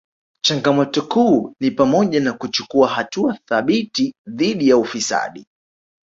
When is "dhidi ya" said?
4.27-4.77